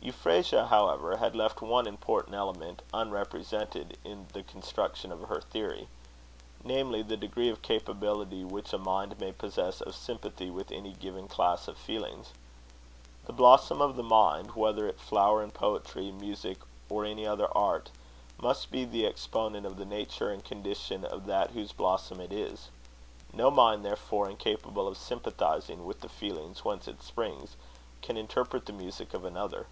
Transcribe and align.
Euphrasia, 0.00 0.64
however, 0.68 1.18
had 1.18 1.36
left 1.36 1.60
one 1.60 1.86
important 1.86 2.34
element 2.34 2.80
unrepresented 2.94 3.98
in 4.04 4.26
the 4.32 4.42
construction 4.44 5.12
of 5.12 5.22
her 5.22 5.40
theory 5.40 5.86
namely, 6.64 7.02
the 7.02 7.16
degree 7.16 7.50
of 7.50 7.60
capability 7.60 8.42
which 8.42 8.72
a 8.72 8.78
mind 8.78 9.18
may 9.20 9.32
possess 9.32 9.82
of 9.82 9.94
sympathy 9.94 10.50
with 10.50 10.70
any 10.72 10.94
given 10.94 11.26
class 11.28 11.66
of 11.68 11.76
feelings. 11.76 12.32
The 13.26 13.34
blossom 13.34 13.82
of 13.82 13.96
the 13.96 14.02
mind, 14.04 14.52
whether 14.52 14.88
it 14.88 15.00
flower 15.00 15.42
in 15.42 15.50
poetry, 15.50 16.10
music, 16.10 16.58
or 16.88 17.04
any 17.04 17.26
other 17.26 17.48
art, 17.54 17.90
must 18.40 18.70
be 18.70 18.86
the 18.86 19.04
exponent 19.04 19.66
of 19.66 19.76
the 19.76 19.84
nature 19.84 20.30
and 20.30 20.42
condition 20.42 21.04
of 21.04 21.26
that 21.26 21.50
whose 21.50 21.72
blossom 21.72 22.18
it 22.20 22.32
is. 22.32 22.68
No 23.34 23.50
mind, 23.50 23.84
therefore, 23.84 24.30
incapable 24.30 24.88
of 24.88 24.96
sympathising 24.96 25.84
with 25.84 26.00
the 26.00 26.08
feelings 26.08 26.64
whence 26.64 26.88
it 26.88 27.02
springs, 27.02 27.56
can 28.00 28.16
interpret 28.16 28.64
the 28.64 28.72
music 28.72 29.12
of 29.12 29.24
another. 29.26 29.66